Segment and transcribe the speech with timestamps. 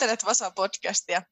[0.00, 1.22] Kuuntelet Vasa-podcastia.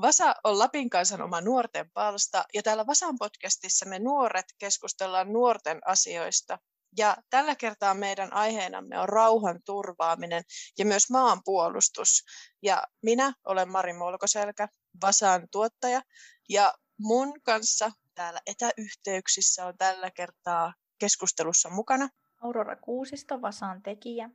[0.00, 5.78] Vasa on Lapin kansan oma nuorten palsta ja täällä Vasan podcastissa me nuoret keskustellaan nuorten
[5.86, 6.58] asioista.
[6.96, 10.42] Ja tällä kertaa meidän aiheenamme on rauhan turvaaminen
[10.78, 12.24] ja myös maanpuolustus.
[12.62, 14.68] Ja minä olen Mari Molkoselkä,
[15.02, 16.02] Vasan tuottaja
[16.48, 22.08] ja mun kanssa täällä etäyhteyksissä on tällä kertaa keskustelussa mukana.
[22.40, 24.30] Aurora Kuusisto, Vasan tekijä.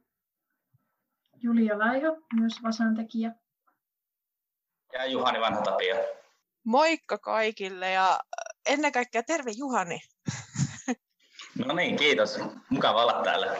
[1.44, 3.36] Julia Laiho, myös Vasan tekijä
[4.94, 5.96] ja Juhani Vanha Tapio.
[6.64, 8.20] Moikka kaikille ja
[8.66, 10.00] ennen kaikkea terve Juhani.
[11.66, 12.40] No niin, kiitos.
[12.70, 13.58] Mukava olla täällä.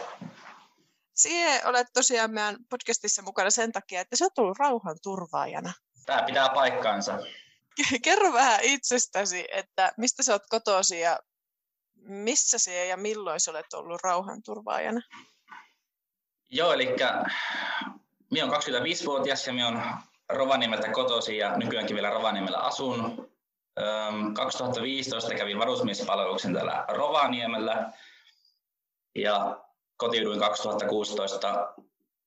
[1.14, 5.72] Siihen olet tosiaan meidän podcastissa mukana sen takia, että sä oot ollut rauhan turvaajana.
[6.06, 7.18] Tämä pitää paikkaansa.
[8.04, 11.18] Kerro vähän itsestäsi, että mistä sä oot kotosi ja
[11.94, 15.00] missä sä ja milloin sä olet ollut rauhanturvaajana?
[16.48, 16.96] Joo, eli
[18.30, 19.82] minä olen 25-vuotias ja minä olen
[20.28, 23.28] Rovaniemeltä kotosi ja nykyäänkin vielä Rovaniemellä asun.
[24.34, 27.92] 2015 kävin varusmiespalveluksen täällä Rovaniemellä
[29.14, 29.64] ja
[29.96, 31.74] kotiuduin 2016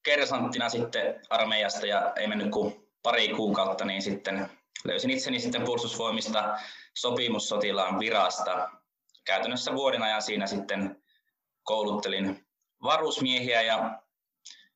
[0.04, 4.50] kersanttina sitten armeijasta ja ei mennyt kuin pari kuukautta, niin sitten
[4.84, 6.60] löysin itseni sitten puolustusvoimista
[6.94, 8.70] sopimussotilaan virasta.
[9.26, 11.04] Käytännössä vuoden ajan siinä sitten
[11.64, 12.46] kouluttelin
[12.84, 14.02] varusmiehiä ja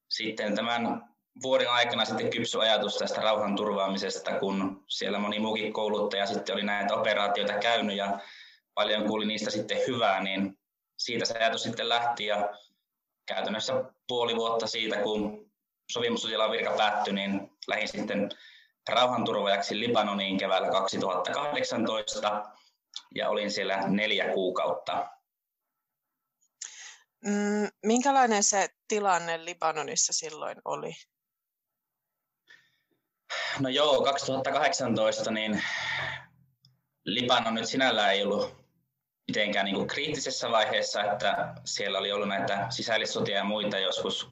[0.09, 6.25] sitten tämän vuoden aikana sitten kypsy ajatus tästä rauhan turvaamisesta, kun siellä moni muukin kouluttaja
[6.25, 8.19] sitten oli näitä operaatioita käynyt ja
[8.73, 10.57] paljon kuuli niistä sitten hyvää, niin
[10.97, 12.49] siitä se ajatus sitten lähti ja
[13.25, 13.73] käytännössä
[14.07, 15.51] puoli vuotta siitä, kun
[15.91, 18.29] sopimussotilaan virka päättyi, niin lähdin sitten
[18.89, 22.43] rauhanturvajaksi Libanoniin keväällä 2018
[23.15, 25.07] ja olin siellä neljä kuukautta.
[27.25, 30.91] Mm, minkälainen se tilanne Libanonissa silloin oli?
[33.59, 35.63] No joo, 2018 niin
[37.05, 38.65] Libanon nyt sinällään ei ollut
[39.27, 44.29] mitenkään niin kuin kriittisessä vaiheessa, että siellä oli ollut näitä sisällissotia ja muita joskus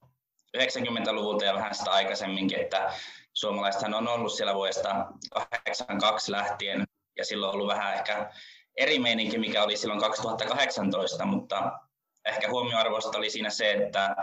[0.58, 2.94] 90-luvulta ja vähän sitä aikaisemminkin, että
[3.34, 6.84] suomalaisethan on ollut siellä vuodesta 82 lähtien
[7.18, 8.32] ja silloin on ollut vähän ehkä
[8.78, 11.80] eri meininki, mikä oli silloin 2018, mutta
[12.26, 14.16] ehkä huomioarvoista oli siinä se, että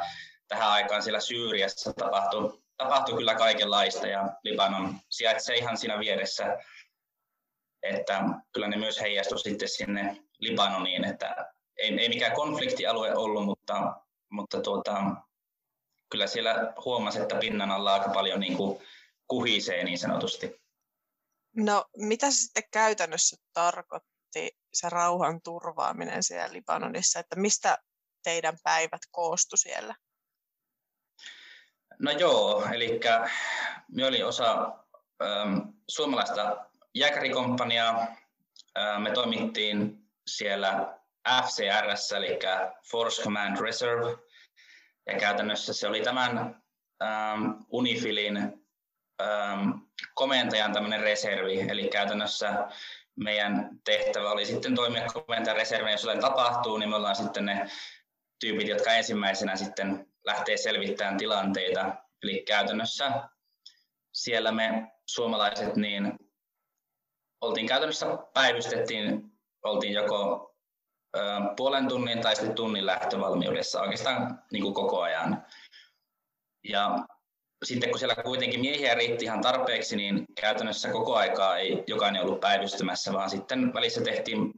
[0.48, 6.58] tähän aikaan siellä Syyriassa tapahtui tapahtui kyllä kaikenlaista ja Libanon sijaitsee ihan siinä vieressä,
[7.82, 14.00] että kyllä ne myös heijastui sitten sinne Libanoniin, että ei, ei mikään konfliktialue ollut, mutta,
[14.30, 15.02] mutta tuota,
[16.10, 18.82] kyllä siellä huomasi, että pinnan alla aika paljon niin kuin
[19.26, 20.60] kuhisee niin sanotusti.
[21.56, 27.78] No mitä se sitten käytännössä tarkoitti se rauhan turvaaminen siellä Libanonissa, että mistä
[28.24, 29.94] teidän päivät koostu siellä?
[32.00, 33.00] No joo, eli
[33.88, 34.72] me oli osa
[35.22, 38.06] ähm, suomalaista jääkärikomppaniaa.
[38.78, 40.99] Äh, me toimittiin siellä
[41.44, 42.38] FCRS, eli
[42.91, 44.16] Force Command Reserve,
[45.06, 46.62] ja käytännössä se oli tämän
[47.03, 48.37] ähm, Unifilin
[49.22, 49.71] ähm,
[50.15, 52.69] komentajan tämmöinen reservi, eli käytännössä
[53.17, 57.71] meidän tehtävä oli sitten toimia komentajan reservin, jos jotain tapahtuu, niin me ollaan sitten ne
[58.41, 61.94] tyypit, jotka ensimmäisenä sitten lähtee selvittämään tilanteita.
[62.22, 63.28] Eli käytännössä
[64.12, 66.19] siellä me suomalaiset niin
[67.41, 69.22] oltiin käytännössä päivystettiin,
[69.64, 70.54] oltiin joko
[71.16, 71.20] ö,
[71.56, 75.47] puolen tunnin tai sitten tunnin lähtövalmiudessa oikeastaan niin kuin koko ajan.
[76.64, 77.06] Ja
[77.64, 82.41] sitten kun siellä kuitenkin miehiä riitti ihan tarpeeksi, niin käytännössä koko aikaa ei jokainen ollut
[82.41, 84.52] päivystämässä, vaan sitten välissä tehtiin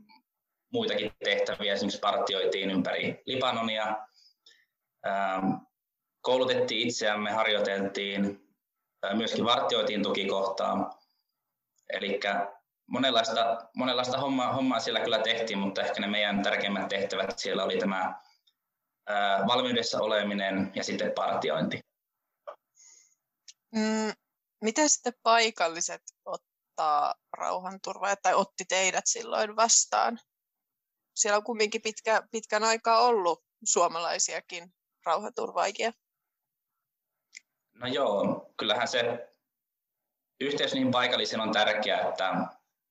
[0.72, 3.96] muitakin tehtäviä, esimerkiksi partioitiin ympäri Libanonia,
[6.20, 8.48] koulutettiin itseämme, harjoiteltiin,
[9.04, 10.98] äh, myöskin vartioitiin tukikohtaa.
[11.92, 12.20] Eli
[12.86, 17.78] monenlaista, monenlaista hommaa, hommaa siellä kyllä tehtiin, mutta ehkä ne meidän tärkeimmät tehtävät siellä oli
[17.78, 18.00] tämä
[19.10, 21.80] äh, valmiudessa oleminen ja sitten partiointi.
[23.74, 24.12] Mm,
[24.64, 30.18] miten sitten paikalliset ottaa rauhanturvaa tai otti teidät silloin vastaan?
[31.14, 34.74] siellä on kumminkin pitkä, pitkän aikaa ollut suomalaisiakin
[35.06, 35.92] rauhaturvaajia.
[37.74, 39.28] No joo, kyllähän se
[40.40, 42.34] yhteys niin paikallisen on tärkeää, että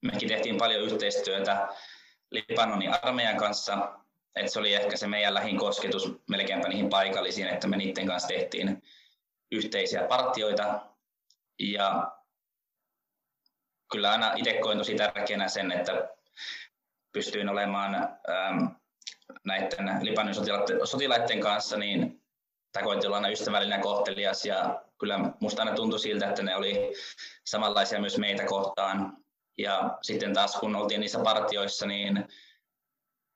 [0.02, 1.68] mekin tehtiin paljon yhteistyötä
[2.32, 4.00] Libanonin armeijan kanssa,
[4.36, 8.28] että se oli ehkä se meidän lähin kosketus melkeinpä niihin paikallisiin, että me niiden kanssa
[8.28, 8.84] tehtiin
[9.52, 10.82] yhteisiä partioita.
[11.60, 12.12] Ja
[13.92, 16.10] kyllä aina itse koin tosi tärkeänä sen, että
[17.12, 18.66] pystyin olemaan ähm,
[19.44, 20.34] näiden Libanon
[20.84, 22.22] sotilaiden kanssa, niin
[22.72, 26.56] tai koitin olla aina ystävällinen ja kohtelias ja kyllä musta aina tuntui siltä, että ne
[26.56, 26.94] oli
[27.46, 29.18] samanlaisia myös meitä kohtaan.
[29.58, 32.28] Ja sitten taas kun oltiin niissä partioissa, niin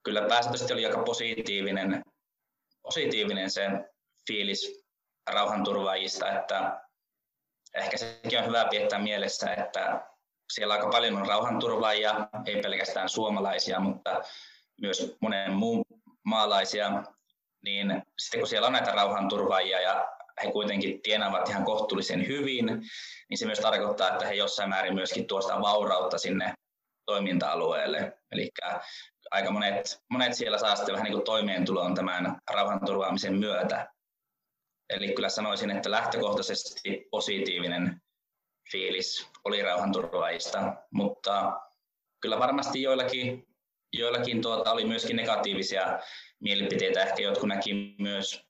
[0.03, 2.03] kyllä pääsääntöisesti oli aika positiivinen,
[2.81, 3.69] positiivinen se
[4.27, 4.85] fiilis
[5.29, 6.81] rauhanturvaajista, että
[7.73, 10.07] ehkä sekin on hyvä piettää mielessä, että
[10.53, 14.21] siellä aika paljon on rauhanturvaajia, ei pelkästään suomalaisia, mutta
[14.81, 15.84] myös monen muun
[16.25, 17.03] maalaisia,
[17.63, 20.07] niin sitten kun siellä on näitä rauhanturvaajia ja
[20.43, 22.65] he kuitenkin tienaavat ihan kohtuullisen hyvin,
[23.29, 26.53] niin se myös tarkoittaa, että he jossain määrin myöskin tuosta vaurautta sinne
[27.05, 28.17] toiminta-alueelle.
[28.31, 28.51] Eli
[29.31, 33.87] aika monet, monet siellä saa sitten vähän niin kuin toimeentuloon tämän rauhanturvaamisen myötä.
[34.89, 38.01] Eli kyllä sanoisin, että lähtökohtaisesti positiivinen
[38.71, 41.61] fiilis oli rauhanturvaajista, mutta
[42.21, 43.47] kyllä varmasti joillakin,
[43.99, 45.99] joillakin tuota oli myöskin negatiivisia
[46.39, 47.03] mielipiteitä.
[47.03, 48.45] Ehkä jotkut näki myös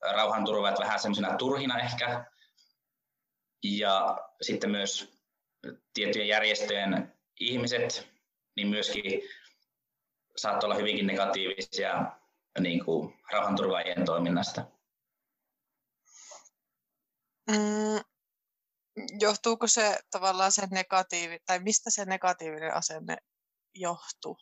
[0.00, 2.24] rauhanturvaajat vähän semmoisena turhina ehkä.
[3.64, 5.20] Ja sitten myös
[5.94, 8.08] tiettyjen järjestöjen ihmiset,
[8.56, 9.22] niin myöskin
[10.36, 12.12] saattoi olla hyvinkin negatiivisia
[12.60, 14.64] niin kuin rauhanturvaajien toiminnasta.
[17.50, 18.00] Mm,
[19.20, 23.16] johtuuko se tavallaan se negatiivi, tai mistä se negatiivinen asenne
[23.74, 24.36] johtuu?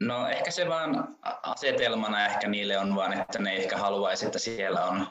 [0.00, 4.84] No ehkä se vaan asetelmana ehkä niille on vaan, että ne ehkä haluaisi, että siellä
[4.84, 5.06] on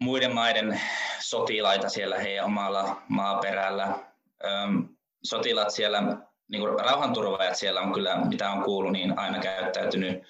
[0.00, 0.80] muiden maiden
[1.20, 3.98] sotilaita siellä heidän omalla maaperällä.
[4.44, 4.88] Öm,
[5.24, 6.02] sotilaat siellä,
[6.48, 10.22] niin kuin rauhanturvaajat siellä on kyllä, mitä on kuullut, niin aina käyttäytynyt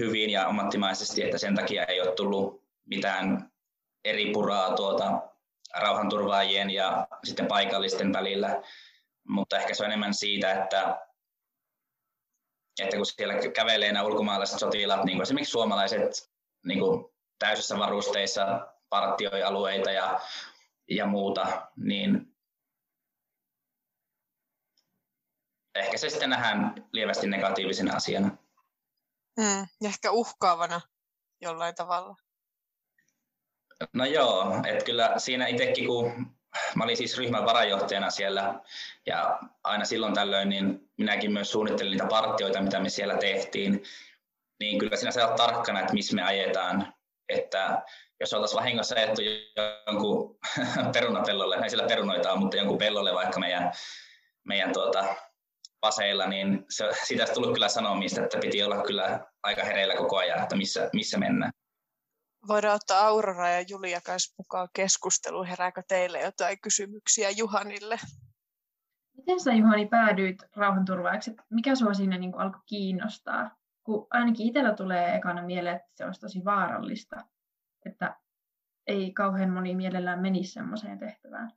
[0.00, 3.52] hyvin ja ammattimaisesti, että sen takia ei ole tullut mitään
[4.04, 5.35] eri puraa tuota
[5.74, 8.62] rauhanturvaajien ja sitten paikallisten välillä,
[9.28, 11.06] mutta ehkä se on enemmän siitä, että,
[12.82, 16.32] että kun siellä kävelee nämä ulkomaalaiset sotilaat, niin kuin esimerkiksi suomalaiset
[16.64, 20.20] niin kuin täysissä varusteissa partioi alueita ja,
[20.90, 22.36] ja muuta, niin
[25.74, 28.36] ehkä se sitten nähdään lievästi negatiivisena asiana.
[29.36, 30.80] Mm, ehkä uhkaavana
[31.40, 32.16] jollain tavalla.
[33.92, 36.26] No joo, että kyllä siinä itsekin, kun
[36.74, 38.60] mä olin siis ryhmän varajohtajana siellä
[39.06, 43.82] ja aina silloin tällöin, niin minäkin myös suunnittelin niitä partioita, mitä me siellä tehtiin,
[44.60, 46.94] niin kyllä siinä saa tarkkana, että missä me ajetaan.
[47.28, 47.82] Että
[48.20, 49.22] jos oltaisiin vahingossa ajettu
[49.86, 50.38] jonkun
[50.92, 53.72] perunapellolle, ei siellä perunoita on, mutta jonkun pellolle vaikka meidän,
[54.44, 55.04] meidän tuota,
[55.80, 60.16] paseilla, niin se, siitä olisi tullut kyllä sanomista, että piti olla kyllä aika hereillä koko
[60.16, 61.52] ajan, että missä, missä mennään.
[62.48, 65.46] Voidaan ottaa Aurora ja Julia kanssa mukaan keskusteluun.
[65.46, 67.98] Herääkö teille jotain kysymyksiä Juhanille?
[69.16, 71.36] Miten sä Juhani päädyit rauhanturvaajaksi?
[71.50, 73.56] Mikä sua sinne niin alkoi kiinnostaa?
[73.84, 77.16] Kun ainakin itsellä tulee ekana mieleen, että se olisi tosi vaarallista,
[77.86, 78.16] että
[78.86, 81.52] ei kauhean moni mielellään menisi semmoiseen tehtävään.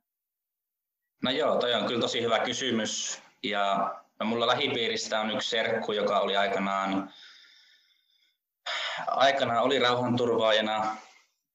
[1.22, 3.22] No joo, toi on kyllä tosi hyvä kysymys.
[3.42, 7.12] Ja no mulla lähipiiristä on yksi serkku, joka oli aikanaan
[9.06, 10.96] aikana oli rauhanturvaajana,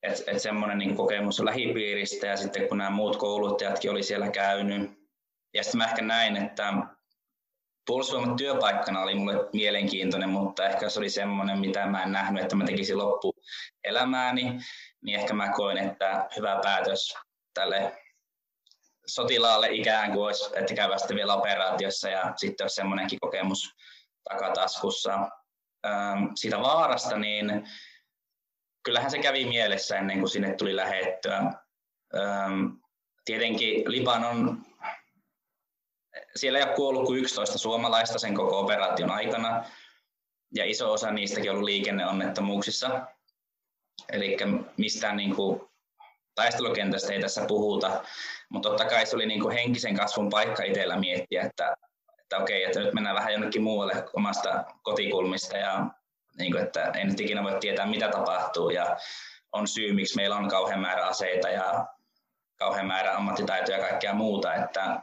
[0.03, 4.91] että et semmoinen niin kokemus lähipiiristä ja sitten kun nämä muut kouluttajatkin oli siellä käynyt.
[5.53, 6.73] Ja sitten mä ehkä näin, että
[7.87, 12.55] puolustusvoimat työpaikkana oli mulle mielenkiintoinen, mutta ehkä se oli semmoinen, mitä mä en nähnyt, että
[12.55, 14.59] mä tekisin loppuelämääni,
[15.01, 17.17] niin ehkä mä koin, että hyvä päätös
[17.53, 18.01] tälle
[19.07, 23.75] sotilaalle ikään kuin olisi, että käydä sitten vielä operaatiossa ja sitten olisi semmoinenkin kokemus
[24.29, 25.29] takataskussa.
[25.85, 27.67] Ähm, siitä vaarasta, niin
[28.83, 31.37] kyllähän se kävi mielessä ennen kuin sinne tuli lähettyä.
[32.15, 32.65] Ähm,
[33.25, 34.65] tietenkin Libanon,
[36.35, 39.65] siellä ei ole kuollut kuin 11 suomalaista sen koko operaation aikana,
[40.55, 43.07] ja iso osa niistäkin on ollut liikenneonnettomuuksissa.
[44.11, 44.37] Eli
[44.77, 45.61] mistään niin kuin
[46.35, 48.03] taistelukentästä ei tässä puhuta,
[48.49, 51.75] mutta totta kai se oli niin kuin henkisen kasvun paikka itsellä miettiä, että
[52.35, 55.85] että okei, että nyt mennään vähän jonnekin muualle omasta kotikulmista ja
[56.37, 58.97] niin kuin, että en nyt ikinä voi tietää, mitä tapahtuu ja
[59.51, 61.85] on syy, miksi meillä on kauhean määrä aseita ja
[62.57, 65.01] kauhean määrä ammattitaitoja ja kaikkea muuta, että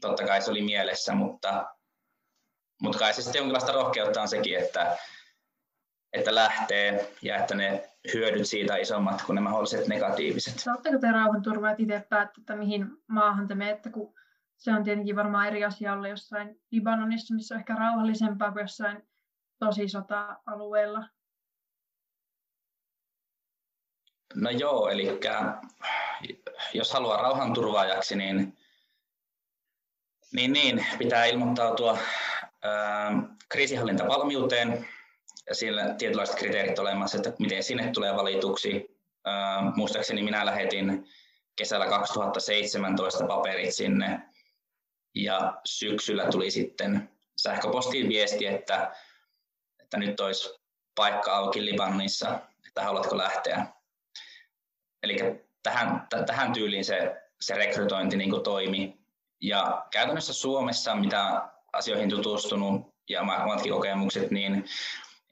[0.00, 1.66] totta kai se oli mielessä, mutta,
[2.82, 4.96] mutta kai se sitten jonkinlaista rohkeutta on sekin, että,
[6.12, 10.58] että lähtee ja että ne hyödyt siitä isommat kuin ne mahdolliset negatiiviset.
[10.58, 14.14] Saatteko te rauhanturvaajat itse päättää, että mihin maahan te menette, kun
[14.62, 19.08] se on tietenkin varmaan eri asia olla jossain Libanonissa, missä on ehkä rauhallisempaa kuin jossain
[19.58, 21.08] tosi sota-alueella.
[24.34, 25.20] No joo, eli
[26.74, 28.58] jos haluaa rauhanturvaajaksi, niin,
[30.32, 31.98] niin, niin pitää ilmoittautua
[32.62, 33.12] ää,
[33.48, 34.88] kriisihallintavalmiuteen,
[35.48, 38.98] ja siellä tietynlaiset kriteerit olemassa, että miten sinne tulee valituksi.
[39.76, 41.04] Muistaakseni minä lähetin
[41.56, 44.31] kesällä 2017 paperit sinne
[45.14, 48.94] ja syksyllä tuli sitten sähköpostiin viesti, että,
[49.82, 50.60] että nyt olisi
[50.94, 53.66] paikka auki Libanonissa, että haluatko lähteä.
[55.02, 55.18] Eli
[55.62, 59.02] tähän, t- tähän tyyliin se, se rekrytointi niin toimi.
[59.40, 64.64] Ja käytännössä Suomessa, mitä asioihin tutustunut ja omatkin kokemukset, niin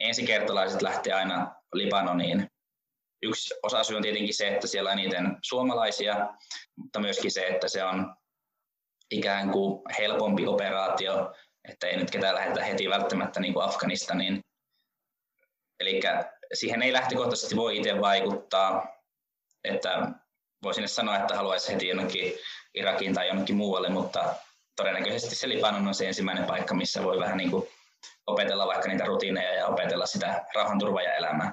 [0.01, 2.51] ensikertalaiset lähtee aina Libanoniin.
[3.23, 6.35] Yksi osa syy on tietenkin se, että siellä on eniten suomalaisia,
[6.77, 8.17] mutta myöskin se, että se on
[9.11, 11.33] ikään kuin helpompi operaatio,
[11.69, 14.41] että ei nyt ketään lähetä heti välttämättä niin kuin Afganistaniin.
[15.81, 16.01] Eli
[16.55, 18.87] siihen ei lähtökohtaisesti voi itse vaikuttaa,
[19.65, 20.09] että
[20.63, 22.35] voisin sanoa, että haluaisi heti jonnekin
[22.75, 24.35] Irakiin tai jonnekin muualle, mutta
[24.77, 27.69] todennäköisesti se Libanon on se ensimmäinen paikka, missä voi vähän niin kuin
[28.27, 31.53] opetella vaikka niitä rutiineja ja opetella sitä rauhanturvaa ja elämää.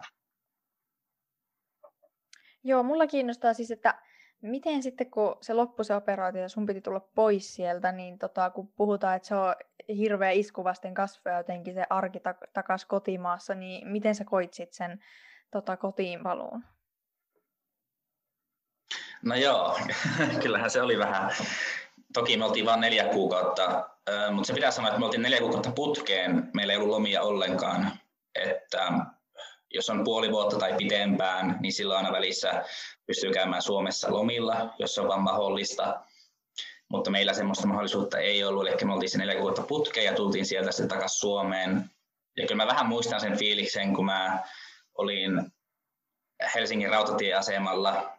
[2.63, 4.01] Joo, mulla kiinnostaa siis, että
[4.41, 8.50] miten sitten kun se loppui se operaatio ja sun piti tulla pois sieltä, niin tota,
[8.50, 9.56] kun puhutaan, että se on
[9.98, 14.74] hirveä isku vasten kasvoja jotenkin se arki tak- takas kotimaassa, niin miten sä koit sit
[14.74, 15.00] sen
[15.51, 16.63] tota, kotiin paluun?
[19.24, 19.79] No joo,
[20.44, 21.32] kyllähän se oli vähän.
[22.13, 23.89] Toki me oltiin vain neljä kuukautta,
[24.32, 26.50] mutta se pitää sanoa, että me oltiin neljä kuukautta putkeen.
[26.53, 27.91] Meillä ei ollut lomia ollenkaan.
[28.36, 28.91] Että
[29.71, 32.63] jos on puoli vuotta tai pitempään, niin silloin aina välissä
[33.05, 36.00] pystyy käymään Suomessa lomilla, jos on vaan mahdollista.
[36.89, 40.45] Mutta meillä semmoista mahdollisuutta ei ollut, eli me oltiin se neljä kuukautta putkeen ja tultiin
[40.45, 41.89] sieltä sitten takaisin Suomeen.
[42.38, 44.43] Ja kyllä mä vähän muistan sen fiiliksen, kun mä
[44.97, 45.51] olin
[46.55, 48.17] Helsingin rautatieasemalla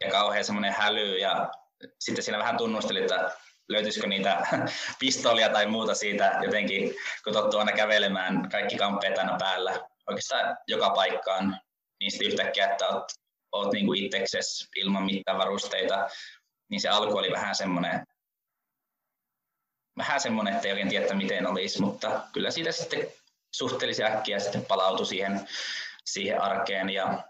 [0.00, 1.50] ja kauhean semmoinen häly ja
[1.98, 3.30] sitten siinä vähän tunnusteli, että
[3.68, 4.46] löytyisikö niitä
[5.00, 10.90] pistoolia tai muuta siitä jotenkin, kun tottuu aina kävelemään kaikki kamppeet aina päällä oikeastaan joka
[10.90, 11.60] paikkaan,
[12.00, 13.04] niin sitten yhtäkkiä, että oot,
[13.52, 16.08] oot niin kuin itseksesi ilman mitään varusteita,
[16.70, 18.06] niin se alku oli vähän semmoinen,
[19.98, 23.12] vähän semmoinen, että ei oikein tiedä, miten olisi, mutta kyllä siitä sitten
[23.54, 25.48] suhteellisen äkkiä sitten palautui siihen,
[26.04, 26.90] siihen arkeen.
[26.90, 27.24] Ja,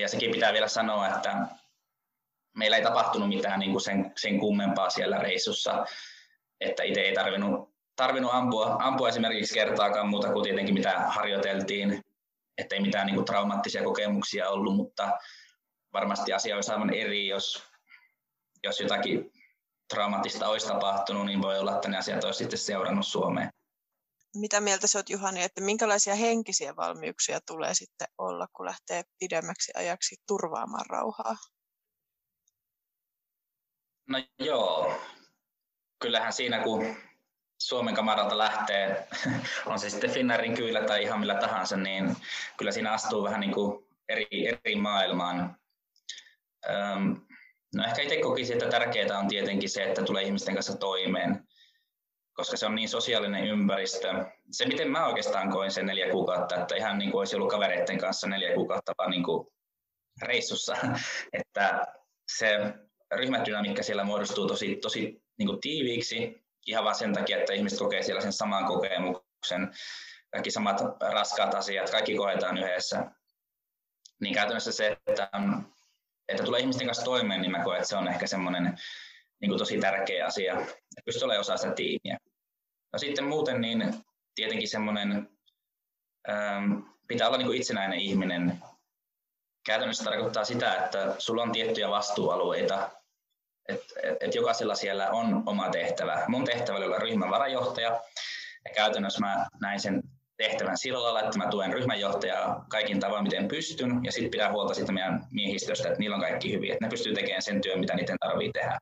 [0.00, 1.36] ja sekin pitää vielä sanoa, että
[2.56, 5.86] meillä ei tapahtunut mitään niin kuin sen, sen kummempaa siellä reissussa,
[6.60, 12.02] että itse ei tarvinnut, tarvinnut ampua, ampua esimerkiksi kertaakaan muuta kuin tietenkin mitä harjoiteltiin,
[12.58, 15.18] ettei mitään niin kuin traumaattisia kokemuksia ollut, mutta
[15.92, 17.62] varmasti asia olisi aivan eri, jos,
[18.62, 19.32] jos jotakin
[19.94, 23.50] traumaattista olisi tapahtunut, niin voi olla, että ne asiat olisi sitten seurannut Suomeen.
[24.36, 29.72] Mitä mieltä sä oot Juhani, että minkälaisia henkisiä valmiuksia tulee sitten olla, kun lähtee pidemmäksi
[29.76, 31.36] ajaksi turvaamaan rauhaa?
[34.08, 35.00] No joo,
[35.98, 36.96] kyllähän siinä kun
[37.58, 39.08] Suomen kamaralta lähtee,
[39.66, 42.16] on se sitten Finnairin kyllä tai ihan millä tahansa, niin
[42.56, 45.56] kyllä siinä astuu vähän niin kuin eri, eri maailmaan.
[46.70, 47.20] Öm,
[47.74, 51.48] no ehkä itse kokisin, että tärkeää on tietenkin se, että tulee ihmisten kanssa toimeen,
[52.32, 54.24] koska se on niin sosiaalinen ympäristö.
[54.50, 57.98] Se, miten mä oikeastaan koin sen neljä kuukautta, että ihan niin kuin olisi ollut kavereiden
[57.98, 59.48] kanssa neljä kuukautta vaan niin kuin
[60.22, 60.76] reissussa,
[61.32, 61.86] että
[62.36, 62.74] se
[63.14, 68.02] ryhmädynamiikka siellä muodostuu tosi, tosi niin kuin tiiviiksi ihan vain sen takia, että ihmiset kokee
[68.02, 69.72] siellä sen saman kokemuksen,
[70.30, 73.10] kaikki samat raskaat asiat, kaikki koetaan yhdessä.
[74.20, 75.30] Niin käytännössä se, että,
[76.28, 78.78] että tulee ihmisten kanssa toimeen, niin mä koen, että se on ehkä semmoinen
[79.40, 82.18] niin kuin tosi tärkeä asia, että pystyy olemaan osa sitä tiimiä.
[82.92, 83.94] No sitten muuten niin
[84.34, 85.28] tietenkin semmoinen,
[86.28, 86.72] ähm,
[87.08, 88.62] pitää olla niin kuin itsenäinen ihminen.
[89.66, 92.90] Käytännössä tarkoittaa sitä, että sulla on tiettyjä vastuualueita,
[93.68, 96.24] että et, et jokaisella siellä on oma tehtävä.
[96.28, 98.00] Mun tehtävä oli olla ryhmän varajohtaja
[98.64, 100.02] ja käytännössä mä näin sen
[100.36, 104.74] tehtävän sillä lailla, että mä tuen ryhmänjohtajaa kaikin tavoin, miten pystyn, ja sitten pitää huolta
[104.74, 107.94] siitä meidän miehistöstä, että niillä on kaikki hyviä, että ne pystyy tekemään sen työn, mitä
[107.94, 108.78] niiden tarvitsee tehdä.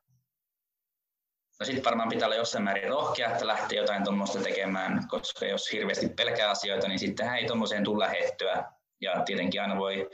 [1.59, 5.71] No sitten varmaan pitää olla jossain määrin rohkea, että lähtee jotain tuommoista tekemään, koska jos
[5.71, 8.63] hirveästi pelkää asioita, niin sitten ei tuommoiseen tule lähettyä.
[9.01, 10.09] Ja tietenkin aina voi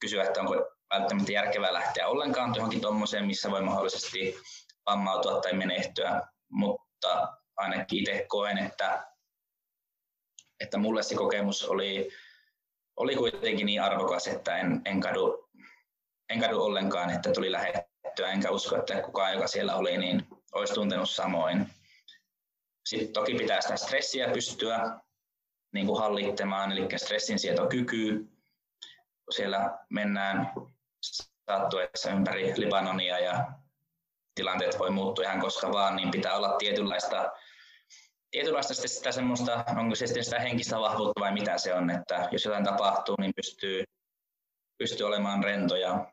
[0.00, 4.36] kysyä, että onko välttämättä järkevää lähteä ollenkaan johonkin tuommoiseen, missä voi mahdollisesti
[4.86, 9.06] vammautua tai menehtyä, mutta ainakin itse koen, että,
[10.60, 12.10] että mulle se kokemus oli,
[12.96, 15.48] oli kuitenkin niin arvokas, että en, en, kadu,
[16.28, 20.74] en kadu ollenkaan, että tuli lähettyä, enkä usko, että kukaan, joka siellä oli, niin olisi
[20.74, 21.66] tuntenut samoin.
[22.86, 25.00] Sitten toki pitää sitä stressiä pystyä
[25.74, 28.28] niin kuin hallittamaan, eli stressin sietokyky,
[29.30, 30.52] siellä mennään
[31.50, 33.52] sattuessa ympäri Libanonia ja
[34.34, 37.32] tilanteet voi muuttua ihan koska vaan, niin pitää olla tietynlaista
[38.30, 42.44] tietynlaista sitä semmoista, onko se sitten sitä henkistä vahvuutta vai mitä se on, että jos
[42.44, 43.84] jotain tapahtuu, niin pystyy,
[44.78, 45.76] pystyy olemaan rento.
[45.76, 46.12] Ja,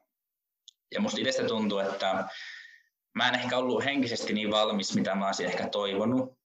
[0.94, 2.28] ja musta itsestä tuntuu, että
[3.16, 6.38] mä en ehkä ollut henkisesti niin valmis, mitä mä olisin ehkä toivonut.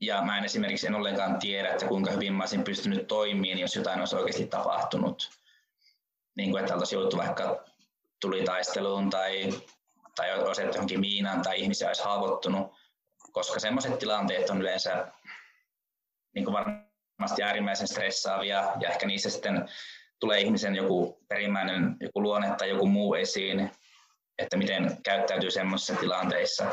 [0.00, 3.76] Ja mä en esimerkiksi en ollenkaan tiedä, että kuinka hyvin mä olisin pystynyt toimimaan, jos
[3.76, 5.30] jotain olisi oikeasti tapahtunut.
[6.36, 7.64] Niin kuin, että oltaisiin jouduttu vaikka
[8.20, 9.52] tulitaisteluun tai,
[10.16, 12.76] tai olisi johonkin miinaan tai ihmisiä olisi haavoittunut
[13.36, 15.12] koska semmoiset tilanteet on yleensä
[16.34, 19.68] niin kuin varmasti äärimmäisen stressaavia ja ehkä niissä sitten
[20.20, 23.70] tulee ihmisen joku perimmäinen joku luonne tai joku muu esiin,
[24.38, 26.66] että miten käyttäytyy semmoisissa tilanteissa.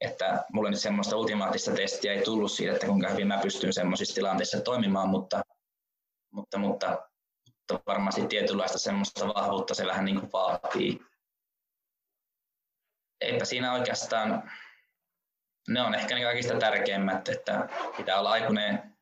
[0.00, 4.14] Että mulle nyt semmoista ultimaattista testiä ei tullut siitä, että kuinka hyvin mä pystyn semmoisissa
[4.14, 5.42] tilanteissa toimimaan, mutta,
[6.30, 7.08] mutta, mutta,
[7.72, 11.00] mutta varmasti tietynlaista semmoista vahvuutta se vähän niin kuin vaatii.
[13.20, 14.50] Eipä siinä oikeastaan
[15.68, 18.96] ne on ehkä ne kaikista tärkeimmät, että pitää olla aikuinen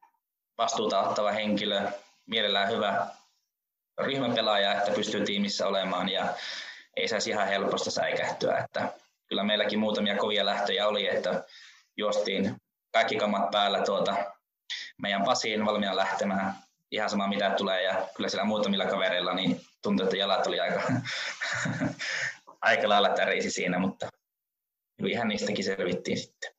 [0.58, 1.90] vastuuta ottava henkilö,
[2.26, 3.06] mielellään hyvä
[3.98, 6.34] ryhmäpelaaja, että pystyy tiimissä olemaan ja
[6.96, 8.58] ei saisi ihan helposta säikähtyä.
[8.58, 8.92] Että
[9.28, 11.44] kyllä meilläkin muutamia kovia lähtöjä oli, että
[11.96, 12.56] juostiin
[12.92, 14.16] kaikki kamat päällä tuota
[15.02, 16.63] meidän Pasiin valmiina lähtemään
[16.94, 20.82] ihan sama mitä tulee ja kyllä siellä muutamilla kavereilla niin tuntui, että jalat oli aika,
[22.60, 24.08] aika lailla tärisi siinä, mutta
[25.06, 26.54] ihan niistäkin selvittiin sitten.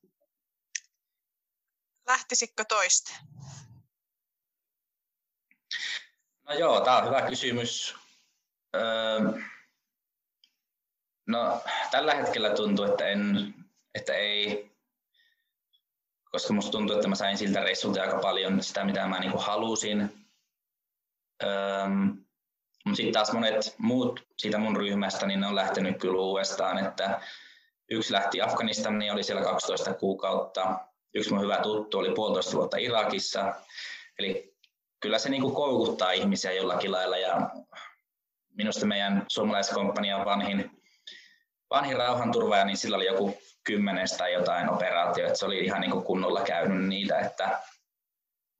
[2.07, 3.11] Lähtisikö toiste?
[6.43, 7.95] No joo, tämä on hyvä kysymys.
[8.75, 9.19] Öö,
[11.27, 11.61] no,
[11.91, 13.53] tällä hetkellä tuntuu, että, en,
[13.95, 14.71] että ei,
[16.31, 20.24] koska musta tuntuu, että mä sain siltä reissulta aika paljon sitä, mitä mä niinku halusin.
[22.85, 27.21] Mutta sitten taas monet muut siitä mun ryhmästä, niin ne on lähtenyt kyllä uudestaan, että
[27.91, 30.79] yksi lähti Afganistaniin, niin oli siellä 12 kuukautta
[31.15, 33.55] yksi mun hyvä tuttu oli puolitoista vuotta Irakissa.
[34.19, 34.55] Eli
[34.99, 37.49] kyllä se niin kuin koukuttaa ihmisiä jollakin lailla ja
[38.57, 40.81] minusta meidän suomalaiskomppanian vanhin,
[41.69, 45.91] vanhin rauhanturvaaja, niin sillä oli joku kymmenes tai jotain operaatio, että se oli ihan niin
[45.91, 47.59] kuin kunnolla käynyt niitä, että,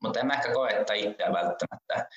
[0.03, 2.09] mutta en mä ehkä koe, että itseä välttämättä.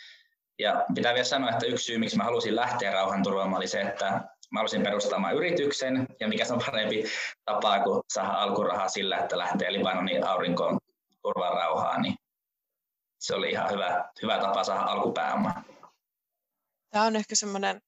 [0.59, 4.07] Ja pitää vielä sanoa, että yksi syy, miksi mä halusin lähteä rauhanturvaamaan, oli se, että
[4.51, 7.05] mä halusin perustaa yrityksen, ja mikä se on parempi
[7.45, 10.79] tapa kuin saada alkurahaa sillä, että lähtee Libanonin aurinkoon
[11.23, 12.15] turvaan rauhaa, niin
[13.19, 15.55] se oli ihan hyvä, hyvä tapa saada alkupääoma.
[16.91, 17.83] Tämä on ehkä semmoinen,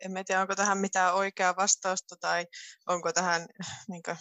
[0.00, 2.46] en tiedä onko tähän mitään oikeaa vastausta tai
[2.86, 3.46] onko tähän,
[3.88, 4.16] niin kuin,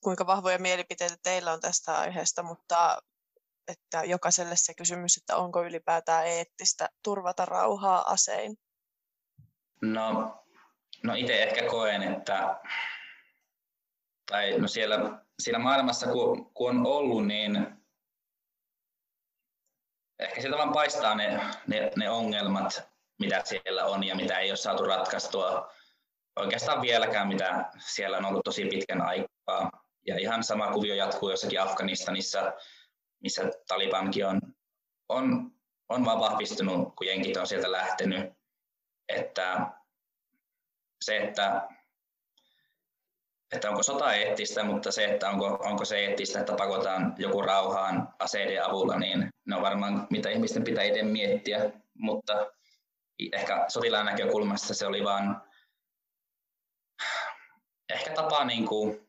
[0.00, 2.98] kuinka vahvoja mielipiteitä teillä on tästä aiheesta, mutta
[3.68, 8.56] että jokaiselle se kysymys, että onko ylipäätään eettistä turvata rauhaa asein?
[9.82, 10.34] No
[11.02, 12.60] No itse ehkä koen, että
[14.30, 14.98] tai no siellä,
[15.38, 17.66] siellä maailmassa kun, kun on ollut, niin
[20.18, 22.88] ehkä sieltä vaan paistaa ne, ne, ne ongelmat,
[23.20, 25.72] mitä siellä on ja mitä ei ole saatu ratkaistua
[26.36, 29.70] oikeastaan vieläkään, mitä siellä on ollut tosi pitkän aikaa.
[30.06, 32.52] Ja ihan sama kuvio jatkuu jossakin Afganistanissa,
[33.22, 34.40] missä Talibankin on,
[35.08, 35.50] on,
[35.88, 38.32] on vaan vahvistunut, kun jenkit on sieltä lähtenyt.
[39.08, 39.66] Että
[41.04, 41.68] se, että,
[43.54, 48.14] että onko sota eettistä, mutta se, että onko, onko se eettistä, että pakotaan joku rauhaan
[48.18, 52.52] aseiden avulla, niin ne on varmaan mitä ihmisten pitää itse miettiä, mutta
[53.32, 55.42] ehkä sotilaan näkökulmasta se oli vaan
[57.90, 59.07] ehkä tapa niin kuin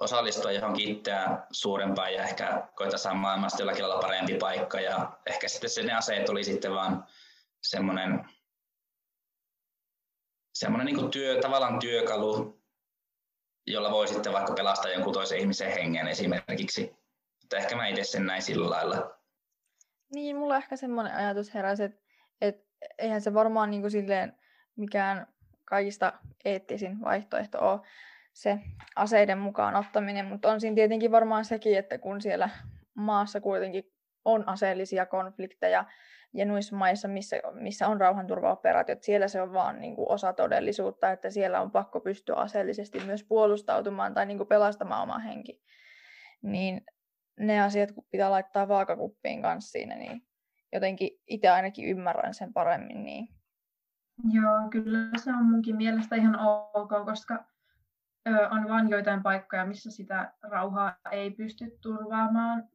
[0.00, 5.48] osallistua johonkin itseään suurempaan ja ehkä koita saada maailmasta jollakin lailla parempi paikka ja ehkä
[5.48, 7.06] sitten se ne aseet oli sitten vaan
[7.62, 8.24] semmoinen
[10.58, 12.62] semmoinen niin työ, tavallaan työkalu,
[13.66, 16.96] jolla voi sitten vaikka pelastaa jonkun toisen ihmisen hengen esimerkiksi.
[17.42, 19.18] Mutta ehkä mä itse sen näin sillä lailla.
[20.14, 22.00] Niin, mulla ehkä semmoinen ajatus heräsi, että,
[22.40, 22.66] että
[22.98, 24.38] eihän se varmaan niin kuin silleen
[24.76, 25.26] mikään
[25.64, 26.12] kaikista
[26.44, 27.80] eettisin vaihtoehto ole
[28.36, 28.58] se
[28.96, 32.48] aseiden mukaan ottaminen, mutta on siinä tietenkin varmaan sekin, että kun siellä
[32.94, 33.84] maassa kuitenkin
[34.24, 35.84] on aseellisia konflikteja,
[36.34, 41.10] ja noissa maissa, missä, missä on rauhanturvaoperaatiot, siellä se on vaan niin kuin osa todellisuutta,
[41.10, 45.62] että siellä on pakko pystyä aseellisesti myös puolustautumaan tai niin kuin pelastamaan oma henki.
[46.42, 46.80] Niin
[47.40, 50.22] ne asiat, kun pitää laittaa vaakakuppiin kanssa siinä, niin
[50.72, 53.04] jotenkin itse ainakin ymmärrän sen paremmin.
[53.04, 53.28] Niin.
[54.32, 56.38] Joo, kyllä se on munkin mielestä ihan
[56.74, 57.44] ok, koska
[58.50, 62.68] on vain joitain paikkoja, missä sitä rauhaa ei pysty turvaamaan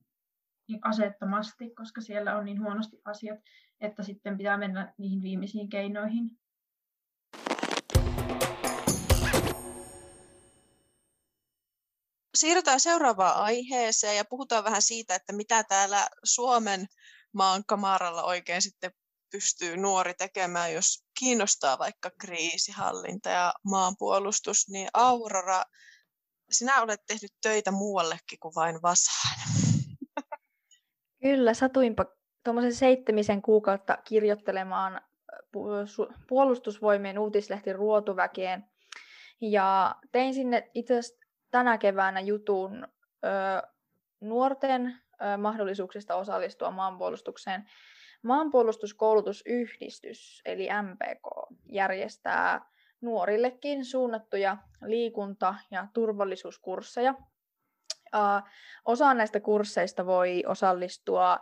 [0.67, 3.39] niin asettomasti, koska siellä on niin huonosti asiat,
[3.81, 6.41] että sitten pitää mennä niihin viimeisiin keinoihin.
[12.41, 16.87] siirrytään seuraavaan aiheeseen ja puhutaan vähän siitä, että mitä täällä Suomen
[17.33, 18.91] maan kamaralla oikein sitten
[19.31, 25.63] pystyy nuori tekemään, jos kiinnostaa vaikka kriisihallinta ja maanpuolustus, niin Aurora,
[26.51, 29.39] sinä olet tehnyt töitä muuallekin kuin vain Vasaan.
[31.21, 32.05] Kyllä, satuinpa
[32.43, 35.01] tuommoisen seitsemisen kuukautta kirjoittelemaan
[36.27, 38.65] puolustusvoimien uutislehti Ruotuväkeen.
[39.41, 42.87] Ja tein sinne itse asiassa tänä keväänä jutun
[43.25, 43.67] ö,
[44.21, 47.69] nuorten ö, mahdollisuuksista osallistua maanpuolustukseen.
[48.21, 52.65] Maanpuolustuskoulutusyhdistys, eli MPK, järjestää
[53.01, 57.13] nuorillekin suunnattuja liikunta- ja turvallisuuskursseja.
[58.85, 61.39] Osa näistä kursseista voi osallistua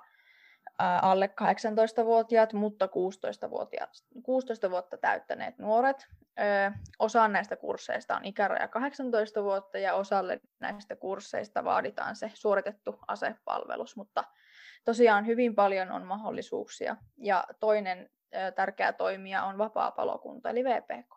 [1.01, 3.89] alle 18-vuotiaat, mutta 16-vuotiaat,
[4.23, 6.07] 16 vuotta täyttäneet nuoret.
[6.99, 13.95] Osa näistä kursseista on ikäraja 18 vuotta ja osalle näistä kursseista vaaditaan se suoritettu asepalvelus,
[13.95, 14.23] mutta
[14.85, 16.97] tosiaan hyvin paljon on mahdollisuuksia.
[17.17, 18.09] Ja toinen
[18.55, 21.15] tärkeä toimija on vapaa-palokunta, eli VPK.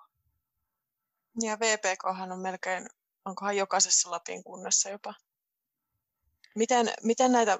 [1.43, 2.87] Ja VPK on melkein,
[3.25, 5.15] onkohan jokaisessa Lapin kunnassa jopa.
[6.57, 7.59] Miten, miten näitä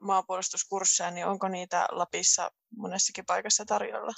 [0.00, 4.12] maanpuolustuskursseja, niin onko niitä Lapissa monessakin paikassa tarjolla?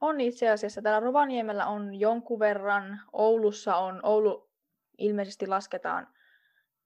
[0.00, 0.82] On itse asiassa.
[0.82, 4.50] Täällä Rovaniemellä on jonkun verran, Oulussa on, Oulu
[4.98, 6.13] ilmeisesti lasketaan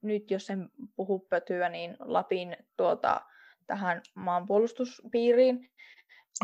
[0.03, 3.21] nyt, jos sen puhu pötyä, niin Lapin tuota,
[3.67, 5.71] tähän maanpuolustuspiiriin.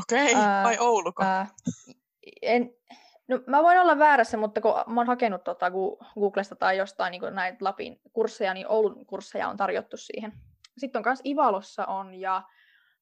[0.02, 0.64] Okei, okay.
[0.64, 1.22] vai Ouluko?
[1.22, 1.46] Ää,
[2.42, 2.74] en,
[3.28, 5.70] no, mä voin olla väärässä, mutta kun mä oon hakenut tota
[6.14, 10.32] Googlesta tai jostain niin näitä Lapin kursseja, niin Oulun kursseja on tarjottu siihen.
[10.78, 12.42] Sitten on myös Ivalossa on ja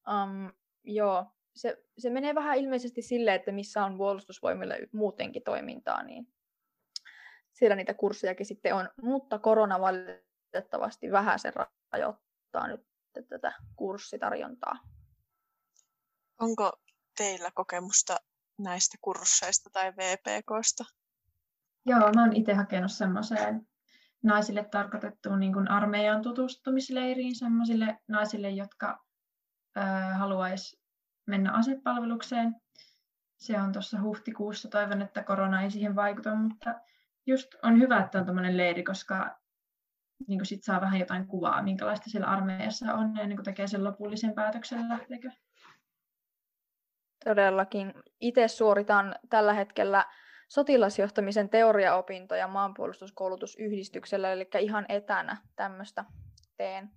[0.08, 0.52] um,
[0.84, 6.26] joo, se, se menee vähän ilmeisesti silleen, että missä on puolustusvoimille muutenkin toimintaa, niin
[7.52, 8.88] siellä niitä kurssejakin sitten on.
[9.02, 9.80] Mutta korona
[10.52, 11.52] valitettavasti vähän se
[11.92, 12.86] rajoittaa nyt
[13.28, 14.78] tätä kurssitarjontaa.
[16.40, 16.72] Onko
[17.16, 18.16] teillä kokemusta
[18.58, 20.84] näistä kursseista tai VPKsta?
[21.86, 23.66] Joo, mä oon itse hakenut semmoiseen
[24.22, 29.04] naisille tarkoitettuun niin kuin armeijan tutustumisleiriin sellaisille naisille, jotka
[30.18, 30.80] haluaisi
[31.26, 32.56] mennä asepalvelukseen.
[33.36, 34.68] Se on tuossa huhtikuussa.
[34.68, 36.74] Toivon, että korona ei siihen vaikuta, mutta
[37.26, 39.41] just on hyvä, että on tämmöinen leiri, koska
[40.28, 43.84] niin kuin sit saa vähän jotain kuvaa, minkälaista siellä armeijassa on, ennen kuin tekee sen
[43.84, 45.30] lopullisen päätöksen lähteekö.
[47.24, 47.94] Todellakin.
[48.20, 50.04] Itse suoritan tällä hetkellä
[50.48, 56.04] sotilasjohtamisen teoriaopintoja maanpuolustuskoulutusyhdistyksellä, eli ihan etänä tämmöistä
[56.56, 56.90] teen.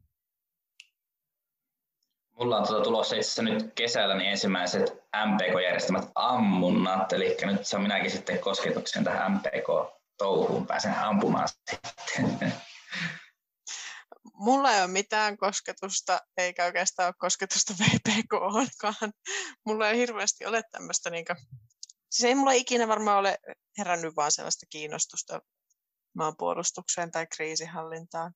[2.39, 8.11] Mulla on tuota tulossa itse nyt kesällä niin ensimmäiset MPK-järjestämät ammunnat, eli nyt saan minäkin
[8.11, 12.53] sitten kosketuksen tähän MPK-touhuun, pääsen ampumaan sitten.
[14.33, 19.13] Mulla ei ole mitään kosketusta, eikä oikeastaan ole kosketusta VPK-onkaan.
[19.65, 21.25] Mulla ei hirveästi ole tämmöistä niin
[22.11, 23.37] Siis ei mulla ikinä varmaan ole
[23.77, 25.41] herännyt vaan sellaista kiinnostusta
[26.15, 28.33] maanpuolustukseen tai kriisihallintaan.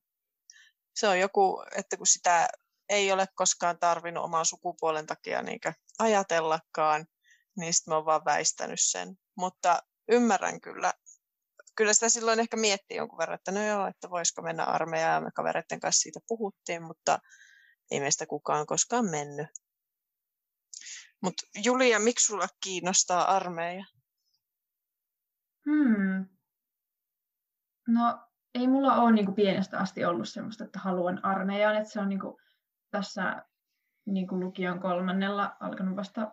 [0.96, 2.48] Se on joku, että kun sitä
[2.90, 5.60] ei ole koskaan tarvinnut oman sukupuolen takia niin
[6.00, 7.06] ajatellakaan,
[7.58, 9.16] niin sitten mä oon vaan väistänyt sen.
[9.38, 10.94] Mutta ymmärrän kyllä.
[11.80, 15.24] Kyllä sitä silloin ehkä miettii jonkun verran, että no joo, että voisiko mennä armeijaan.
[15.24, 17.20] Me kavereiden kanssa siitä puhuttiin, mutta
[17.92, 19.48] ei meistä kukaan koskaan mennyt.
[21.22, 23.86] Mutta Julia, miksi sulla kiinnostaa armeija?
[25.66, 26.30] Hmm.
[27.88, 31.76] No ei mulla ole niin pienestä asti ollut semmoista, että haluan armeijaan.
[31.76, 32.36] Että se on niin kuin
[32.92, 33.46] tässä
[34.06, 36.32] niin kuin lukion kolmannella alkanut vasta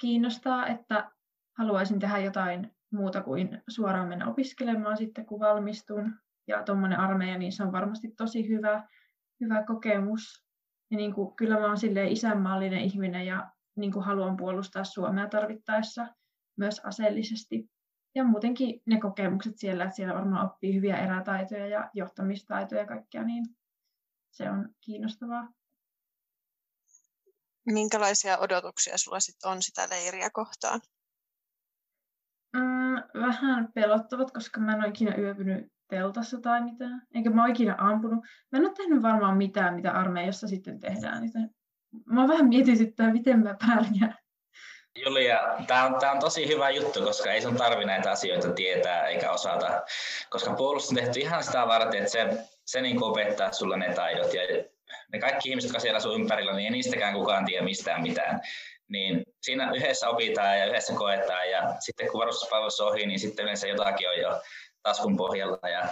[0.00, 1.10] kiinnostaa, että
[1.58, 6.14] haluaisin tehdä jotain muuta kuin suoraan mennä opiskelemaan sitten, kun valmistun.
[6.48, 8.88] Ja tuommoinen armeija, niin se on varmasti tosi hyvä,
[9.40, 10.46] hyvä kokemus.
[10.90, 11.76] Ja niin kuin, kyllä mä oon
[12.08, 16.06] isänmaallinen ihminen ja niin kuin haluan puolustaa Suomea tarvittaessa
[16.56, 17.70] myös aseellisesti.
[18.14, 23.22] Ja muutenkin ne kokemukset siellä, että siellä varmaan oppii hyviä erätaitoja ja johtamistaitoja ja kaikkea,
[23.22, 23.46] niin
[24.30, 25.48] se on kiinnostavaa.
[27.66, 30.80] Minkälaisia odotuksia sulla sit on sitä leiriä kohtaan?
[33.14, 37.02] Vähän pelottavat, koska mä en ole ikinä yöpynyt teltassa tai mitään.
[37.14, 38.24] Eikä mä ole ikinä ampunut.
[38.52, 41.24] Mä en ole tehnyt varmaan mitään, mitä armeijassa sitten tehdään.
[41.24, 41.50] Joten
[42.06, 44.18] mä vähän mietityttää, miten mä pärjään.
[45.04, 49.30] Julia, tämä on, on tosi hyvä juttu, koska ei sun tarvi näitä asioita tietää eikä
[49.30, 49.82] osata,
[50.30, 54.34] koska puolustus on tehty ihan sitä varten, että se, se niin opettaa sulle ne taidot
[54.34, 54.42] ja
[55.12, 58.40] ne kaikki ihmiset, jotka siellä sun ympärillä, niin ei niistäkään kukaan tiedä mistään mitään.
[58.88, 63.42] Niin siinä yhdessä opitaan ja yhdessä koetaan ja sitten kun varustuspalvelus on ohi, niin sitten
[63.42, 64.42] yleensä jotakin on jo
[64.82, 65.88] taskun pohjalla ja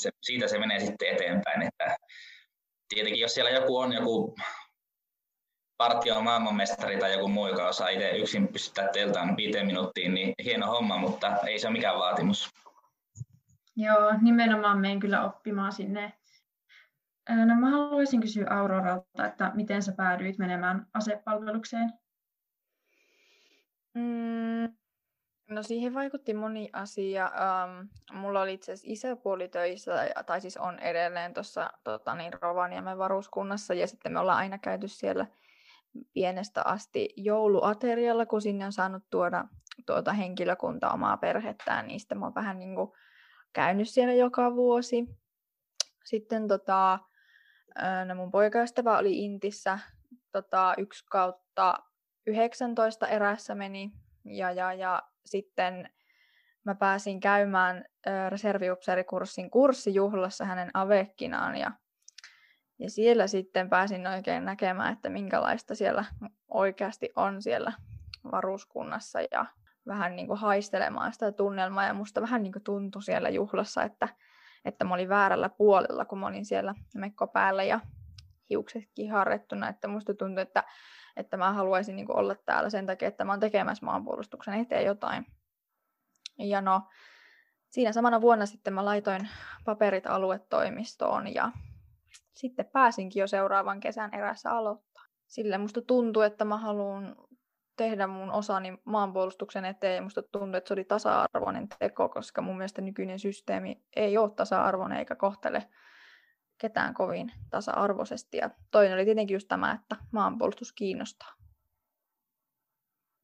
[0.00, 1.62] se, siitä se menee sitten eteenpäin.
[1.62, 1.96] Että
[2.88, 4.34] tietenkin jos siellä joku on joku
[5.76, 10.66] partio maailmanmestari tai joku muu, joka osaa itse yksin pystyttää teltaan viiteen minuuttiin, niin hieno
[10.66, 12.50] homma, mutta ei se ole mikään vaatimus.
[13.76, 16.12] Joo, nimenomaan menen kyllä oppimaan sinne.
[17.28, 21.92] No mä haluaisin kysyä Auroralta, että miten sä päädyit menemään asepalvelukseen?
[23.94, 24.74] Mm,
[25.50, 27.30] no siihen vaikutti moni asia.
[27.30, 29.92] Um, mulla oli itse asiassa isäpuoli töissä,
[30.26, 34.88] tai siis on edelleen tuossa tota, niin, Rovaniemen varuskunnassa, ja sitten me ollaan aina käyty
[34.88, 35.26] siellä
[36.12, 39.44] pienestä asti jouluaterialla, kun sinne on saanut tuoda
[39.86, 42.90] tuota henkilökunta omaa perhettään, niin sitten mä oon vähän niin kuin
[43.52, 45.06] käynyt siellä joka vuosi.
[46.04, 46.98] Sitten tota,
[48.04, 49.78] no mun poikaystävä oli Intissä
[50.32, 51.78] tota, yksi kautta
[52.26, 53.92] 19 erässä meni
[54.24, 55.90] ja, ja, ja sitten
[56.64, 57.84] mä pääsin käymään
[58.28, 61.70] reserviupseerikurssin kurssijuhlassa hänen avekkinaan ja,
[62.78, 66.04] ja siellä sitten pääsin oikein näkemään, että minkälaista siellä
[66.48, 67.72] oikeasti on siellä
[68.32, 69.46] varuskunnassa ja
[69.86, 74.08] vähän niin kuin haistelemaan sitä tunnelmaa ja musta vähän niin kuin tuntui siellä juhlassa, että,
[74.64, 77.80] että mä olin väärällä puolella, kun mä olin siellä mekko päällä ja
[78.50, 80.64] hiuksetkin harrettuna, että musta tuntui, että,
[81.20, 84.84] että mä haluaisin niin kuin olla täällä sen takia, että mä oon tekemässä maanpuolustuksen eteen
[84.84, 85.26] jotain.
[86.38, 86.82] Ja no,
[87.70, 89.28] siinä samana vuonna sitten mä laitoin
[89.64, 91.52] paperit aluetoimistoon ja
[92.34, 95.04] sitten pääsinkin jo seuraavan kesän erässä aloittaa.
[95.26, 97.16] Sillä musta tuntuu, että mä haluan
[97.76, 102.56] tehdä mun osani maanpuolustuksen eteen ja musta tuntuu, että se oli tasa-arvoinen teko, koska mun
[102.56, 105.68] mielestä nykyinen systeemi ei ole tasa-arvoinen eikä kohtele
[106.60, 108.36] ketään kovin tasa-arvoisesti.
[108.36, 111.34] Ja toinen oli tietenkin just tämä, että maanpuolustus kiinnostaa.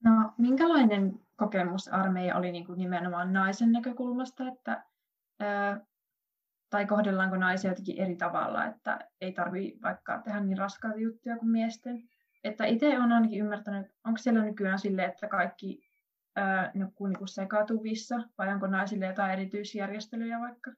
[0.05, 4.85] No, minkälainen kokemus armeija oli niin kuin nimenomaan naisen näkökulmasta, että,
[5.41, 5.81] ää,
[6.71, 11.51] tai kohdellaanko naisia jotenkin eri tavalla, että ei tarvitse vaikka tehdä niin raskaita juttuja kuin
[11.51, 12.03] miesten?
[12.45, 15.81] Että itse olen ainakin ymmärtänyt, onko siellä nykyään sille, että kaikki
[16.75, 20.71] nukkuu niin sekatuvissa, vai onko naisille jotain erityisjärjestelyjä vaikka?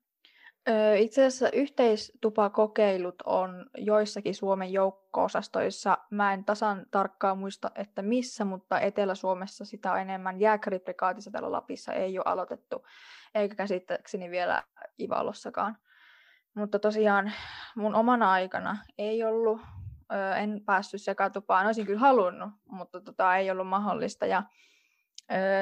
[0.97, 5.99] Itse asiassa yhteistupakokeilut on joissakin Suomen joukko-osastoissa.
[6.11, 10.41] Mä en tasan tarkkaan muista, että missä, mutta Etelä-Suomessa sitä enemmän.
[10.41, 12.87] Jääkäriprikaatissa täällä Lapissa ei ole aloitettu,
[13.35, 14.63] eikä käsittääkseni vielä
[15.01, 15.77] Ivalossakaan.
[16.55, 17.33] Mutta tosiaan
[17.77, 19.61] mun omana aikana ei ollut
[20.37, 21.67] en päässyt sekatupaan.
[21.67, 24.27] Olisin kyllä halunnut, mutta tota, ei ollut mahdollista.
[24.27, 24.43] Ja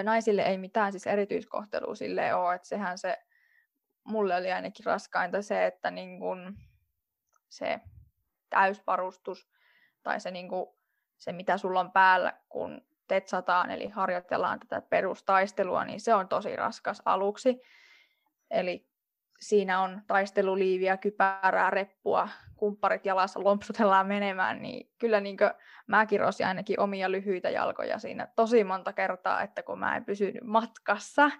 [0.04, 3.18] naisille ei mitään siis erityiskohtelua sille ole, että sehän se
[4.06, 6.56] mulle oli ainakin raskainta se, että niin kun
[7.48, 7.80] se
[8.50, 9.48] täysvarustus
[10.02, 10.76] tai se, niin kun,
[11.18, 16.28] se, mitä sulla on päällä, kun teet sataan, eli harjoitellaan tätä perustaistelua, niin se on
[16.28, 17.60] tosi raskas aluksi.
[18.50, 18.88] Eli
[19.40, 25.36] siinä on taisteluliiviä, kypärää, reppua, kumpparit jalassa lompsutellaan menemään, niin kyllä niin
[25.86, 30.44] mä kirosin ainakin omia lyhyitä jalkoja siinä tosi monta kertaa, että kun mä en pysynyt
[30.44, 31.30] matkassa.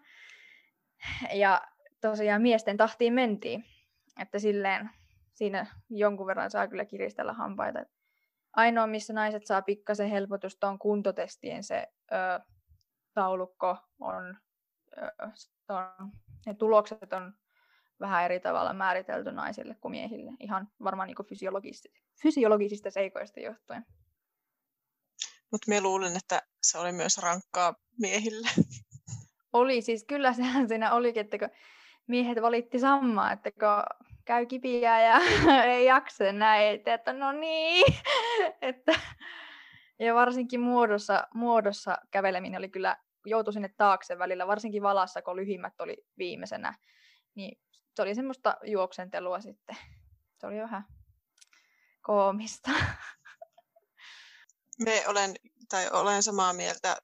[1.32, 1.62] Ja
[2.10, 3.64] tosiaan miesten tahtiin mentiin,
[4.20, 4.90] että silleen
[5.34, 7.84] siinä jonkun verran saa kyllä kiristellä hampaita.
[8.52, 12.40] Ainoa, missä naiset saa pikkasen helpotusta, on kuntotestien se ö,
[13.14, 13.76] taulukko.
[14.00, 14.36] On,
[14.98, 15.28] ö,
[15.68, 16.12] on,
[16.46, 17.34] ne tulokset on
[18.00, 21.88] vähän eri tavalla määritelty naisille kuin miehille, ihan varmaan niin fysiologisista,
[22.22, 23.86] fysiologisista seikoista johtuen.
[25.52, 28.48] Mutta me luulen, että se oli myös rankkaa miehille.
[29.52, 31.48] Oli, siis kyllä sehän siinä olikin, että kun
[32.06, 35.20] miehet valitti sammaa, että kun käy kipiä ja
[35.64, 37.94] ei jaksa näin, että no niin,
[38.62, 38.92] että
[39.98, 45.80] ja varsinkin muodossa, muodossa käveleminen oli kyllä, joutui sinne taakse välillä, varsinkin valassa, kun lyhimmät
[45.80, 46.74] oli viimeisenä,
[47.34, 47.58] niin
[47.94, 49.76] se oli semmoista juoksentelua sitten.
[50.40, 50.84] Se oli vähän
[52.02, 52.70] koomista.
[54.84, 55.34] Me olen,
[55.68, 56.96] tai olen samaa mieltä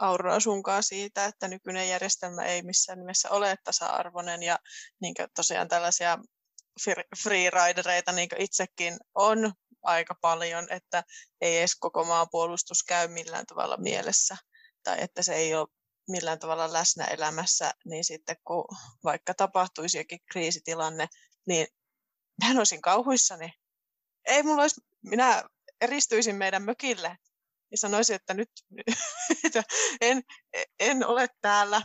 [0.00, 4.42] Aurora sunkaan siitä, että nykyinen järjestelmä ei missään nimessä ole tasa-arvoinen.
[4.42, 4.58] Ja
[5.00, 6.18] niin tosiaan tällaisia
[7.22, 11.04] freeridereita niin itsekin on aika paljon, että
[11.40, 14.36] ei edes koko maan puolustus käy millään tavalla mielessä.
[14.82, 15.68] Tai että se ei ole
[16.08, 18.64] millään tavalla läsnä elämässä, niin sitten kun
[19.04, 21.08] vaikka tapahtuisi jokin kriisitilanne,
[21.46, 21.66] niin
[22.42, 23.52] hän olisin kauhuissani.
[24.24, 25.44] Ei mulla olisi, minä
[25.80, 27.16] eristyisin meidän mökille
[27.70, 28.50] ja sanoisin, että nyt
[29.44, 29.62] että
[30.00, 30.22] en,
[30.80, 31.82] en ole täällä,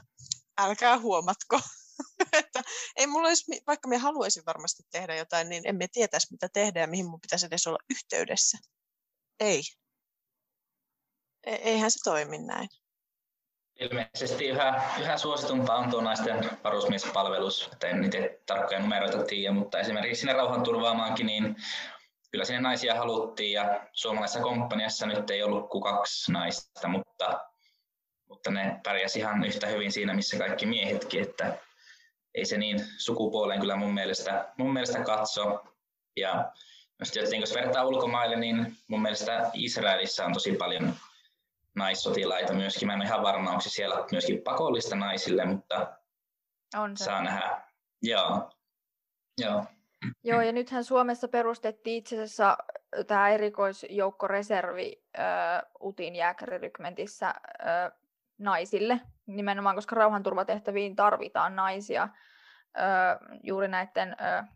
[0.58, 1.60] älkää huomatko.
[2.34, 2.62] että
[2.96, 6.88] ei mulla olisi, vaikka me haluaisin varmasti tehdä jotain, niin emme tietäisi, mitä tehdä ja
[6.88, 8.58] mihin mun pitäisi edes olla yhteydessä.
[9.40, 9.62] Ei.
[11.44, 12.70] E- eihän se toimi näin.
[13.80, 17.70] ilmeisesti yhä, yhä suositumpaa on tuo naisten varusmiespalvelus.
[17.74, 21.56] Että en niitä tarkkoja numeroita tiedä, mutta esimerkiksi sinne rauhanturvaamaankin, niin
[22.36, 27.46] kyllä sinne naisia haluttiin ja suomalaisessa komppaniassa nyt ei ollut kuin kaksi naista, mutta,
[28.30, 31.58] mutta ne pärjäsi ihan yhtä hyvin siinä, missä kaikki miehetkin, että
[32.34, 35.64] ei se niin sukupuoleen kyllä mun mielestä, mun mielestä katso.
[36.18, 36.52] Ja
[37.40, 40.94] jos vertaa ulkomaille, niin mun mielestä Israelissa on tosi paljon
[41.76, 42.88] naissotilaita myöskin.
[42.88, 45.94] Mä en ole ihan varma, onko se siellä myöskin pakollista naisille, mutta
[46.76, 47.04] on se.
[47.04, 47.62] saa nähdä.
[48.02, 48.52] Joo.
[49.42, 49.66] Joo.
[50.24, 52.58] Joo, ja nythän Suomessa perustettiin itse asiassa
[53.08, 57.92] tämä erikoisjoukkoreservi äh, UTin jääkärirykmentissä äh,
[58.38, 62.10] naisille, nimenomaan koska rauhanturvatehtäviin tarvitaan naisia äh,
[63.44, 64.48] juuri näiden äh,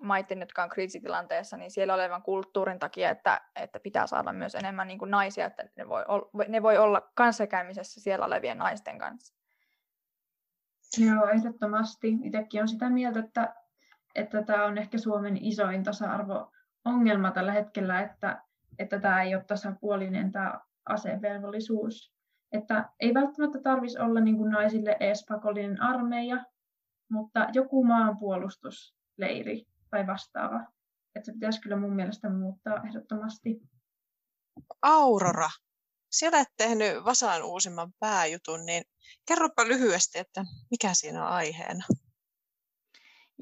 [0.00, 4.88] maiden, jotka on kriisitilanteessa, niin siellä olevan kulttuurin takia, että, että pitää saada myös enemmän
[4.88, 9.34] niin kuin naisia, että ne voi, olla, ne voi olla kanssakäymisessä siellä olevien naisten kanssa.
[10.98, 12.18] Joo, ehdottomasti.
[12.22, 13.54] Itsekin on sitä mieltä, että,
[14.14, 18.42] että tämä on ehkä Suomen isoin tasa-arvo-ongelma tällä hetkellä, että,
[18.78, 22.12] että tämä ei ole tasapuolinen tämä asevelvollisuus.
[22.52, 26.44] Että ei välttämättä tarvitsisi olla niin kuin naisille edes pakollinen armeija,
[27.10, 30.60] mutta joku maanpuolustusleiri tai vastaava.
[31.14, 33.60] Että se pitäisi kyllä mun mielestä muuttaa ehdottomasti.
[34.82, 35.48] Aurora,
[36.10, 38.82] sinä olet tehnyt Vasaan uusimman pääjutun, niin
[39.28, 41.84] kerropa lyhyesti, että mikä siinä on aiheena?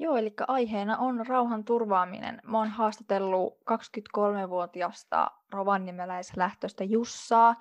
[0.01, 2.41] Joo, eli aiheena on rauhan turvaaminen.
[2.43, 7.55] Mä oon haastatellut 23-vuotiasta rovaniemeläislähtöistä Jussaa,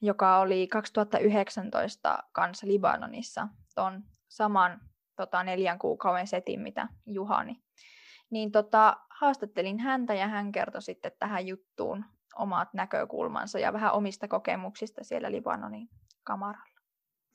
[0.00, 4.80] joka oli 2019 kanssa Libanonissa ton saman
[5.16, 7.62] tota, neljän kuukauden setin, mitä Juhani
[8.30, 12.04] niin tota, haastattelin häntä ja hän kertoi sitten tähän juttuun
[12.36, 15.88] omat näkökulmansa ja vähän omista kokemuksista siellä Libanonin
[16.24, 16.77] kamaralla.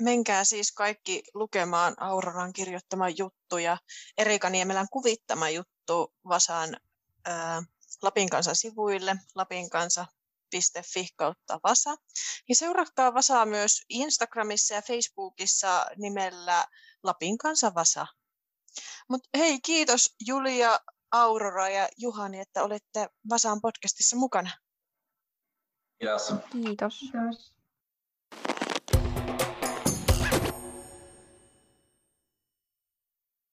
[0.02, 3.78] Menkää siis kaikki lukemaan Auroran kirjoittama juttu ja
[4.18, 6.78] Erika Niemelän kuvittama juttu Vasan
[7.26, 7.64] ää,
[8.02, 11.96] Lapin kansan sivuille, lapinkansa.fi kautta Vasa.
[12.50, 16.66] Ja seuratkaa Vasaa myös Instagramissa ja Facebookissa nimellä
[17.04, 18.08] Lapin kansa Vasa.
[19.10, 20.80] Mutta hei, kiitos Julia,
[21.12, 24.52] Aurora ja Juhani, että olette Vasaan podcastissa mukana.
[26.00, 26.34] Kiitos.
[26.52, 27.00] Kiitos.
[27.00, 27.54] Kiitos.